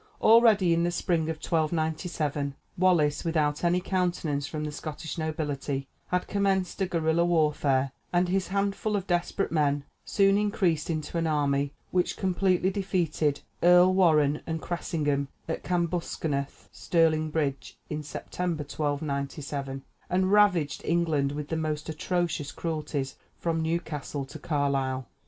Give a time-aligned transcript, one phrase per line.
[0.19, 6.25] Already, in the spring of 1297, Wallace, without any countenance from the Scottish nobility, had
[6.27, 11.71] commenced a guerilla warfare, and his handful of desperate men soon increased into an army,
[11.91, 20.31] which completely defeated Earl Warenne and Cressingham at Cambuskenneth (Stirling Bridge), in September, 1297, and
[20.31, 25.05] ravaged England, with the most atrocious cruelties, from Newcastle to Carlisle.